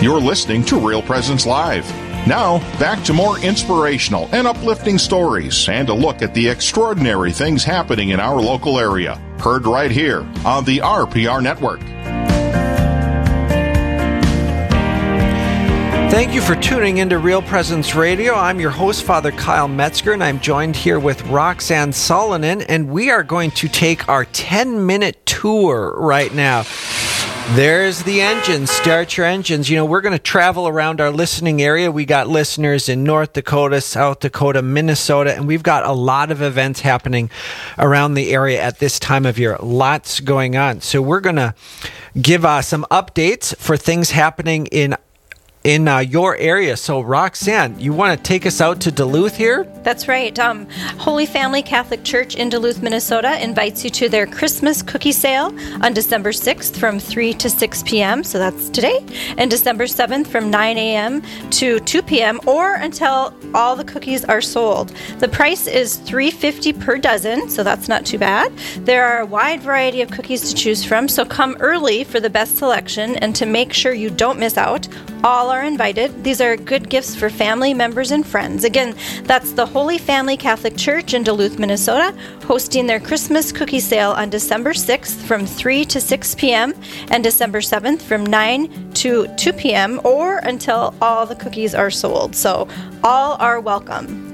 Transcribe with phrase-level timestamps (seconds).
[0.00, 1.86] You're listening to Real Presence Live.
[2.26, 7.64] Now, back to more inspirational and uplifting stories and a look at the extraordinary things
[7.64, 9.16] happening in our local area.
[9.40, 11.80] Heard right here on the RPR Network.
[16.10, 18.32] Thank you for tuning into Real Presence Radio.
[18.32, 23.10] I'm your host, Father Kyle Metzger, and I'm joined here with Roxanne Salonen, and we
[23.10, 26.64] are going to take our 10 minute tour right now.
[27.54, 28.70] There's the engines.
[28.70, 29.68] Start your engines.
[29.68, 31.90] You know, we're going to travel around our listening area.
[31.90, 36.42] We got listeners in North Dakota, South Dakota, Minnesota, and we've got a lot of
[36.42, 37.28] events happening
[37.76, 39.56] around the area at this time of year.
[39.60, 40.80] Lots going on.
[40.80, 41.56] So we're going to
[42.22, 44.94] give uh, some updates for things happening in
[45.64, 46.76] in uh, your area.
[46.76, 49.64] So, Roxanne, you want to take us out to Duluth here?
[49.90, 50.38] That's right.
[50.38, 50.68] Um,
[50.98, 55.92] Holy Family Catholic Church in Duluth, Minnesota invites you to their Christmas cookie sale on
[55.92, 58.22] December 6th from 3 to 6 p.m.
[58.22, 59.04] So that's today.
[59.36, 61.22] And December 7th from 9 a.m.
[61.50, 62.38] to 2 p.m.
[62.46, 64.90] or until all the cookies are sold.
[65.18, 68.56] The price is $3.50 per dozen, so that's not too bad.
[68.76, 72.30] There are a wide variety of cookies to choose from, so come early for the
[72.30, 74.86] best selection and to make sure you don't miss out.
[75.24, 76.24] All are invited.
[76.24, 78.64] These are good gifts for family members and friends.
[78.64, 78.94] Again,
[79.24, 82.14] that's the Holy Family Catholic Church in Duluth, Minnesota,
[82.44, 86.74] hosting their Christmas cookie sale on December 6th from 3 to 6 p.m.
[87.10, 89.98] and December 7th from 9 to 2 p.m.
[90.04, 92.36] or until all the cookies are sold.
[92.36, 92.68] So
[93.02, 94.26] all are welcome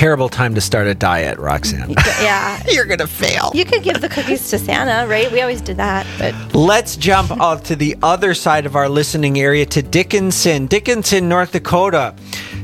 [0.00, 1.94] terrible time to start a diet, Roxanne.
[2.22, 2.62] Yeah.
[2.68, 3.50] You're going to fail.
[3.54, 5.30] You could give the cookies to Santa, right?
[5.30, 6.06] We always did that.
[6.18, 11.28] But Let's jump off to the other side of our listening area to Dickinson, Dickinson,
[11.28, 12.14] North Dakota.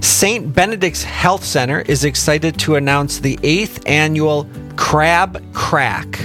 [0.06, 0.54] St.
[0.54, 6.20] Benedict's Health Center is excited to announce the eighth annual Crab Crack.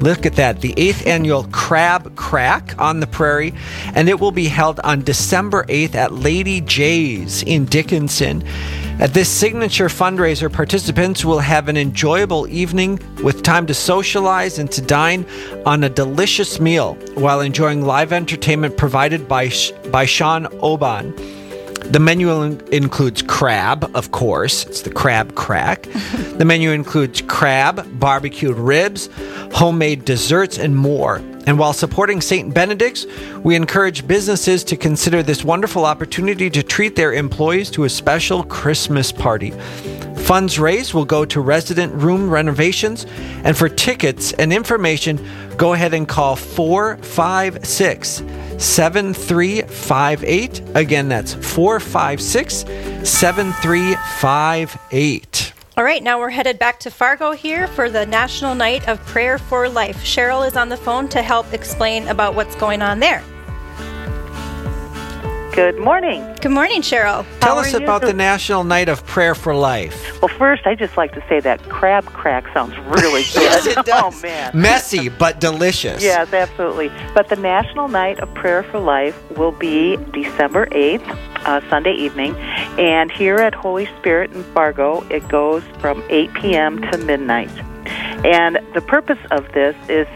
[0.00, 3.52] Look at that, the eighth annual Crab Crack on the Prairie,
[3.94, 8.42] and it will be held on December 8th at Lady J's in Dickinson.
[9.00, 14.72] At this signature fundraiser, participants will have an enjoyable evening with time to socialize and
[14.72, 15.26] to dine
[15.66, 19.52] on a delicious meal while enjoying live entertainment provided by,
[19.90, 21.14] by Sean Oban.
[21.90, 22.30] The menu
[22.72, 24.66] includes crab, of course.
[24.66, 25.82] It's the crab crack.
[26.36, 29.08] the menu includes crab, barbecued ribs,
[29.52, 31.22] homemade desserts, and more.
[31.46, 32.52] And while supporting St.
[32.52, 33.06] Benedict's,
[33.44, 38.42] we encourage businesses to consider this wonderful opportunity to treat their employees to a special
[38.42, 39.52] Christmas party.
[40.26, 43.06] Funds raised will go to resident room renovations.
[43.44, 45.24] And for tickets and information,
[45.56, 48.22] go ahead and call 456
[48.58, 50.62] 7358.
[50.74, 52.64] Again, that's 456
[53.08, 55.52] 7358.
[55.76, 59.36] All right, now we're headed back to Fargo here for the National Night of Prayer
[59.36, 59.98] for Life.
[59.98, 63.22] Cheryl is on the phone to help explain about what's going on there.
[65.56, 66.22] Good morning.
[66.42, 67.24] Good morning, Cheryl.
[67.40, 70.20] Tell us about the National Night of Prayer for Life.
[70.20, 73.36] Well, first, I just like to say that crab crack sounds really good.
[73.36, 74.14] yes, it does.
[74.14, 74.50] Oh, man.
[74.54, 76.02] Messy, but delicious.
[76.02, 76.92] Yes, absolutely.
[77.14, 81.08] But the National Night of Prayer for Life will be December 8th,
[81.46, 82.36] uh, Sunday evening.
[82.78, 86.82] And here at Holy Spirit in Fargo, it goes from 8 p.m.
[86.92, 87.48] to midnight.
[88.26, 90.06] And the purpose of this is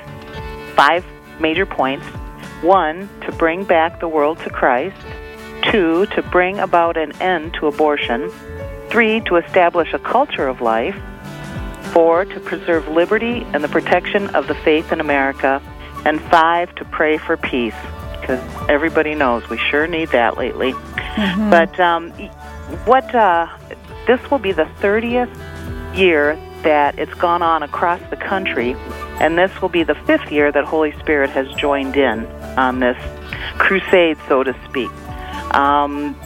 [0.76, 1.02] five
[1.40, 2.04] major points.
[2.60, 4.98] One, to bring back the world to Christ.
[5.62, 8.30] Two, to bring about an end to abortion.
[8.88, 10.96] Three, to establish a culture of life.
[11.92, 15.62] Four, to preserve liberty and the protection of the faith in America.
[16.04, 17.74] And five, to pray for peace,
[18.20, 20.72] because everybody knows we sure need that lately.
[20.72, 21.50] Mm-hmm.
[21.50, 22.10] But um,
[22.84, 23.48] what uh,
[24.06, 25.34] this will be the 30th
[25.96, 28.74] year that it's gone on across the country,
[29.20, 32.26] and this will be the fifth year that Holy Spirit has joined in
[32.58, 32.98] on this
[33.58, 34.90] crusade, so to speak.
[35.50, 36.16] Um,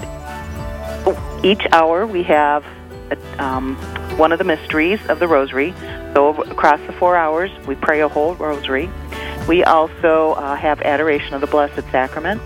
[1.43, 2.65] each hour we have
[3.39, 3.77] um,
[4.17, 5.75] one of the mysteries of the Rosary.
[6.15, 8.91] So across the four hours, we pray a whole Rosary.
[9.49, 12.41] We also uh, have adoration of the Blessed Sacrament,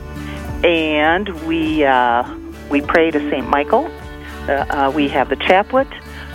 [0.65, 2.25] and we uh,
[2.71, 3.91] we pray to Saint Michael.
[4.49, 5.89] Uh, uh, we have the chaplet.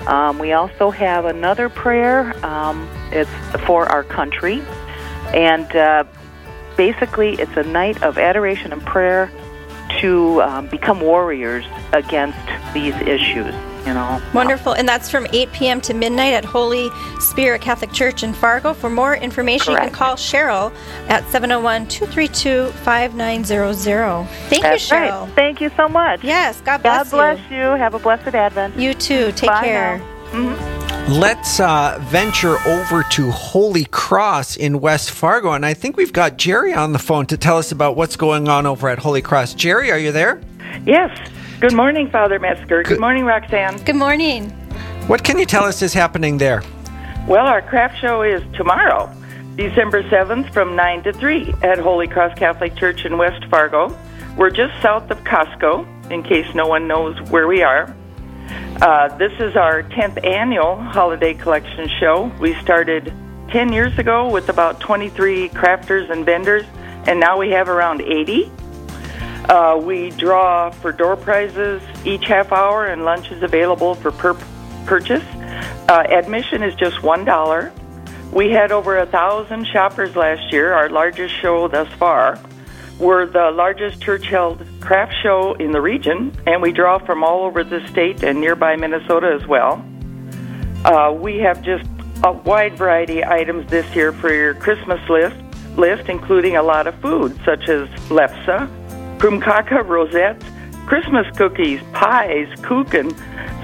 [0.08, 2.34] Um, we also have another prayer.
[2.46, 3.30] Um, it's
[3.66, 4.62] for our country,
[5.34, 6.06] and uh,
[6.78, 9.32] basically, it's a night of adoration and prayer
[10.02, 12.38] to um, become warriors against
[12.74, 13.54] these issues.
[13.86, 14.22] You know.
[14.34, 15.82] Wonderful, and that's from 8 p.m.
[15.82, 16.90] to midnight at Holy
[17.20, 18.74] Spirit Catholic Church in Fargo.
[18.74, 19.84] For more information, Correct.
[19.84, 20.72] you can call Cheryl
[21.10, 24.26] at 701-232-5900.
[24.48, 25.26] Thank That's you, Cheryl.
[25.26, 25.36] Right.
[25.36, 26.24] Thank you so much.
[26.24, 27.58] Yes, God bless God bless you.
[27.58, 27.64] you.
[27.64, 28.78] Have a blessed Advent.
[28.80, 29.34] You too.
[29.34, 30.02] Take Bye care.
[31.10, 35.52] Let's uh, venture over to Holy Cross in West Fargo.
[35.52, 38.48] And I think we've got Jerry on the phone to tell us about what's going
[38.48, 39.56] on over at Holy Cross.
[39.56, 40.40] Jerry, are you there?
[40.86, 41.12] Yes.
[41.60, 42.84] Good morning, Father Metzger.
[42.84, 43.84] Good, Good morning, Roxanne.
[43.84, 44.50] Good morning.
[45.08, 46.64] What can you tell us is happening there?
[47.28, 49.14] Well, our craft show is tomorrow,
[49.58, 53.94] December 7th from 9 to 3 at Holy Cross Catholic Church in West Fargo.
[54.38, 57.94] We're just south of Costco, in case no one knows where we are.
[58.82, 62.32] Uh, this is our 10th annual holiday collection show.
[62.40, 63.14] We started
[63.50, 66.66] 10 years ago with about 23 crafters and vendors,
[67.06, 68.52] and now we have around 80.
[69.48, 74.34] Uh, we draw for door prizes each half hour, and lunch is available for per
[74.86, 75.24] purchase.
[75.88, 77.72] Uh, admission is just $1.
[78.34, 82.40] We had over a thousand shoppers last year, our largest show thus far.
[83.00, 87.44] We're the largest church held craft show in the region, and we draw from all
[87.46, 89.84] over the state and nearby Minnesota as well.
[90.86, 91.90] Uh, we have just
[92.24, 95.36] a wide variety of items this year for your Christmas list,
[95.76, 98.70] list including a lot of food such as lefse,
[99.18, 100.46] krumkake rosettes,
[100.86, 103.12] Christmas cookies, pies, kuchen,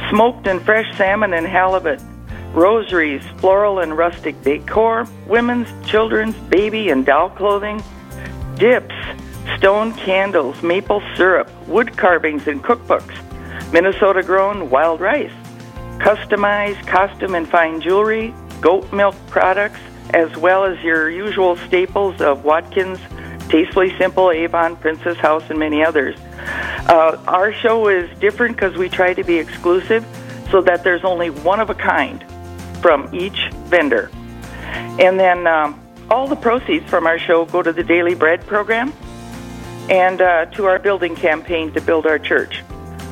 [0.09, 2.01] smoked and fresh salmon and halibut,
[2.53, 7.83] rosaries, floral and rustic decor, women's, children's, baby and doll clothing,
[8.55, 8.95] dips,
[9.57, 13.15] stone candles, maple syrup, wood carvings and cookbooks,
[13.71, 15.33] Minnesota grown wild rice,
[15.99, 19.79] customized costume and fine jewelry, goat milk products,
[20.11, 22.99] as well as your usual staples of Watkins,
[23.49, 26.17] Tastefully Simple, Avon, Princess House, and many others.
[26.87, 30.05] Uh, our show is different because we try to be exclusive
[30.49, 32.23] so that there's only one of a kind
[32.81, 34.09] from each vendor.
[34.99, 38.93] And then um, all the proceeds from our show go to the Daily Bread program
[39.89, 42.63] and uh, to our building campaign to build our church.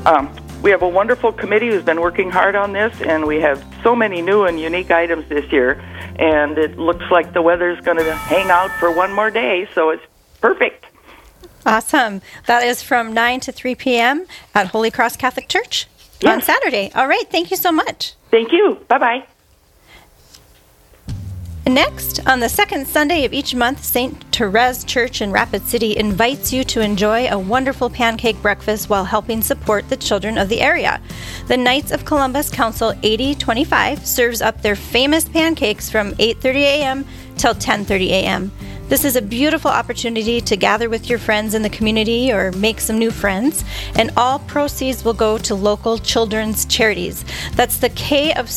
[0.05, 3.63] Um, we have a wonderful committee who's been working hard on this, and we have
[3.83, 5.81] so many new and unique items this year.
[6.19, 9.91] And it looks like the weather's going to hang out for one more day, so
[9.91, 10.03] it's
[10.41, 10.85] perfect.
[11.65, 12.21] Awesome.
[12.47, 14.25] That is from 9 to 3 p.m.
[14.55, 15.87] at Holy Cross Catholic Church
[16.21, 16.33] yes.
[16.33, 16.91] on Saturday.
[16.95, 17.25] All right.
[17.29, 18.13] Thank you so much.
[18.31, 18.79] Thank you.
[18.87, 19.27] Bye bye.
[21.67, 24.15] Next, on the second Sunday of each month, St.
[24.33, 29.41] Therese Church in Rapid City invites you to enjoy a wonderful pancake breakfast while helping
[29.41, 31.01] support the children of the area.
[31.47, 37.05] The Knights of Columbus Council 8025 serves up their famous pancakes from 8:30 a.m.
[37.35, 38.51] till 10:30 a.m.
[38.87, 42.79] This is a beautiful opportunity to gather with your friends in the community or make
[42.79, 47.25] some new friends, and all proceeds will go to local children's charities.
[47.55, 48.49] That's the K of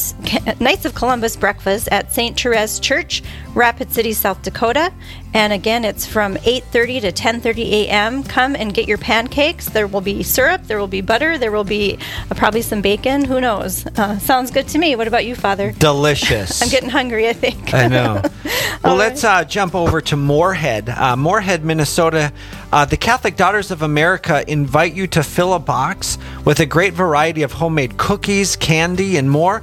[0.61, 2.41] Knights of Columbus breakfast at St.
[2.41, 3.25] Therese Church,
[3.55, 4.93] Rapid City, South Dakota,
[5.33, 8.23] and again, it's from 8:30 to 10:30 a.m.
[8.23, 9.69] Come and get your pancakes.
[9.69, 11.99] There will be syrup, there will be butter, there will be
[12.31, 13.25] uh, probably some bacon.
[13.25, 13.87] Who knows?
[13.87, 14.97] Uh, sounds good to me.
[14.97, 15.73] What about you, Father?
[15.73, 16.63] Delicious.
[16.63, 17.29] I'm getting hungry.
[17.29, 17.75] I think.
[17.75, 18.23] I know.
[18.85, 22.33] well, let's uh, jump over to Moorhead, uh, Moorhead, Minnesota.
[22.73, 26.95] Uh, the Catholic Daughters of America invite you to fill a box with a great
[26.95, 29.63] variety of homemade cookies, candy, and more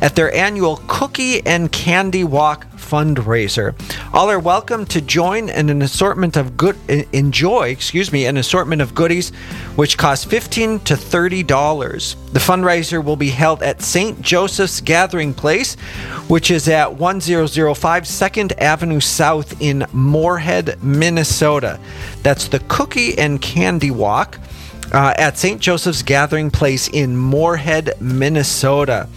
[0.00, 3.74] at their annual Cookie and Candy Walk fundraiser.
[4.12, 6.76] All are welcome to join in an assortment of good
[7.12, 9.30] enjoy, excuse me, an assortment of goodies
[9.76, 12.16] which cost 15 to 30 dollars.
[12.32, 14.20] The fundraiser will be held at St.
[14.20, 15.74] Joseph's Gathering Place,
[16.28, 21.78] which is at 1005 2nd Avenue South in Moorhead, Minnesota.
[22.22, 24.38] That's the Cookie and Candy Walk.
[24.92, 25.60] Uh, at St.
[25.60, 29.08] Joseph's Gathering Place in Moorhead, Minnesota.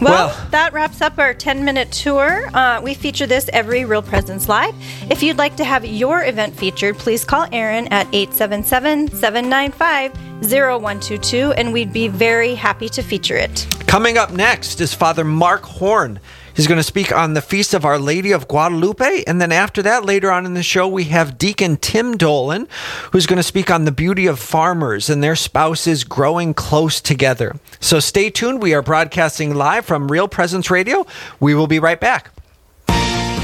[0.00, 2.48] Well, well, that wraps up our 10 minute tour.
[2.54, 4.74] Uh, we feature this every Real Presence Live.
[5.10, 11.52] If you'd like to have your event featured, please call Aaron at 877 795 0122
[11.52, 13.66] and we'd be very happy to feature it.
[13.86, 16.20] Coming up next is Father Mark Horn.
[16.56, 19.24] He's going to speak on the Feast of Our Lady of Guadalupe.
[19.26, 22.66] And then after that, later on in the show, we have Deacon Tim Dolan,
[23.12, 27.54] who's going to speak on the beauty of farmers and their spouses growing close together.
[27.78, 28.62] So stay tuned.
[28.62, 31.06] We are broadcasting live from Real Presence Radio.
[31.40, 32.30] We will be right back.